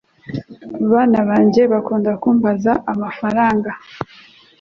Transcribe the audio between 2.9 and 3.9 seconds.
amafaranga